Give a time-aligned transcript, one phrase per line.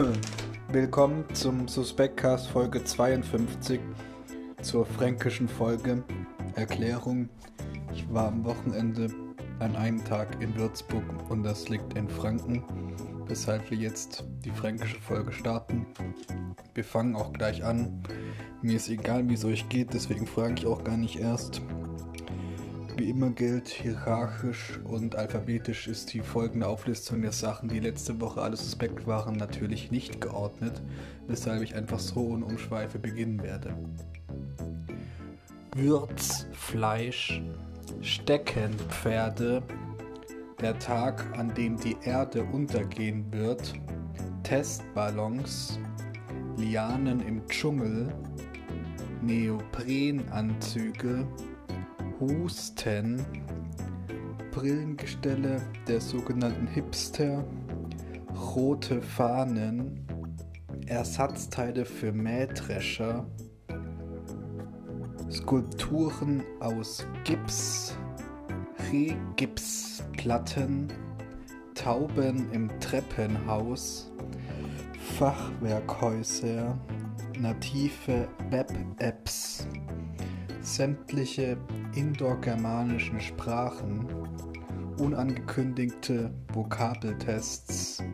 [0.72, 3.80] Willkommen zum Suspektcast Folge 52
[4.62, 6.02] zur fränkischen Folge
[6.54, 7.28] Erklärung.
[7.92, 9.08] Ich war am Wochenende
[9.58, 12.64] an einem Tag in Würzburg und das liegt in Franken,
[13.26, 15.86] weshalb wir jetzt die fränkische Folge starten.
[16.74, 18.02] Wir fangen auch gleich an.
[18.62, 21.62] Mir ist egal, wie es euch geht, deswegen frage ich auch gar nicht erst.
[23.00, 28.42] Wie immer gilt, hierarchisch und alphabetisch ist die folgende Auflistung der Sachen, die letzte Woche
[28.42, 30.82] alle suspekt waren, natürlich nicht geordnet,
[31.26, 33.74] weshalb ich einfach so ohne Umschweife beginnen werde.
[35.74, 37.40] Würzfleisch,
[38.02, 39.62] Steckenpferde,
[40.60, 43.72] der Tag, an dem die Erde untergehen wird,
[44.42, 45.80] Testballons,
[46.58, 48.12] Lianen im Dschungel,
[49.22, 51.26] Neoprenanzüge,
[52.20, 53.24] Husten,
[54.50, 57.42] Brillengestelle der sogenannten Hipster,
[58.54, 60.06] rote Fahnen,
[60.86, 63.26] Ersatzteile für Mähdrescher,
[65.30, 67.96] Skulpturen aus Gips,
[68.92, 70.88] Regipsplatten,
[71.74, 74.12] Tauben im Treppenhaus,
[75.16, 76.76] Fachwerkhäuser,
[77.38, 79.66] native Web-Apps,
[80.74, 81.56] sämtliche
[81.96, 84.06] indogermanischen Sprachen,
[84.98, 88.04] unangekündigte Vokabeltests,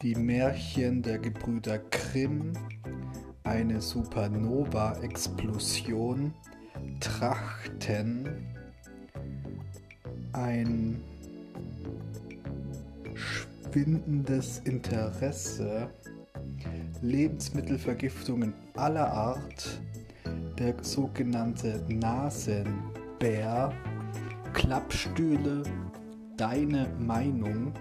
[0.00, 2.52] die Märchen der Gebrüder Grimm,
[3.42, 6.32] eine Supernova-Explosion,
[7.00, 8.28] Trachten,
[10.32, 11.02] ein
[13.14, 15.90] schwindendes Interesse,
[17.02, 19.80] Lebensmittelvergiftungen aller Art,
[20.58, 23.72] der sogenannte Nasenbär,
[24.54, 25.62] Klappstühle,
[26.36, 27.72] deine Meinung,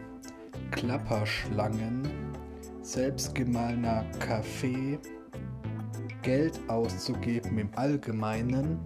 [0.72, 2.02] Klapperschlangen,
[2.81, 5.00] selbstgemahlener Kaffee,
[6.22, 8.80] Geld auszugeben im Allgemeinen,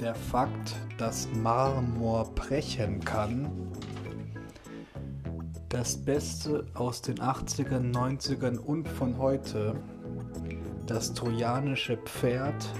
[0.00, 3.50] der Fakt, dass Marmor brechen kann,
[5.68, 9.76] das Beste aus den 80ern, 90ern und von heute,
[10.86, 12.72] das trojanische Pferd,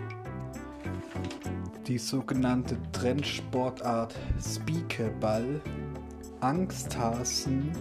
[1.87, 5.61] die sogenannte Trendsportart Speakerball,
[6.41, 7.73] Angsthasen,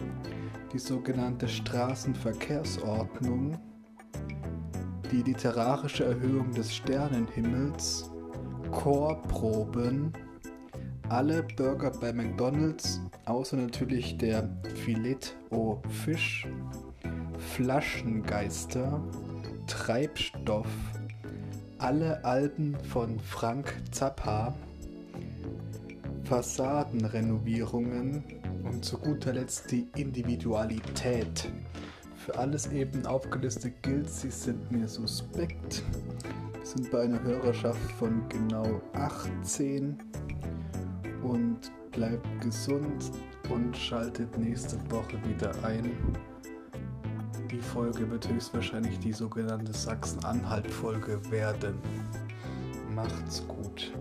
[0.74, 3.59] die sogenannte Straßenverkehrsordnung,
[5.12, 8.09] die literarische Erhöhung des Sternenhimmels,
[8.72, 10.12] Chorproben,
[11.09, 14.50] alle Burger bei McDonald's, außer natürlich der
[14.84, 16.47] Filet-O Fisch,
[17.53, 19.03] Flaschengeister,
[19.68, 20.68] Treibstoff,
[21.80, 24.53] alle Alben von Frank Zappa,
[26.24, 28.24] Fassadenrenovierungen
[28.64, 31.52] und zu guter Letzt die Individualität.
[32.16, 35.84] Für alles eben aufgelistet gilt, sie sind mir suspekt.
[36.64, 39.97] Sind bei einer Hörerschaft von genau 18
[41.24, 43.12] und bleibt gesund
[43.50, 45.92] und schaltet nächste Woche wieder ein.
[47.56, 51.80] Die Folge wird höchstwahrscheinlich die sogenannte Sachsen-Anhalt-Folge werden.
[52.94, 53.94] Macht's gut.